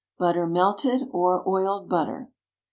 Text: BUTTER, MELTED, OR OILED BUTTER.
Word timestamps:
BUTTER, 0.17 0.47
MELTED, 0.47 1.09
OR 1.11 1.47
OILED 1.47 1.87
BUTTER. 1.87 2.31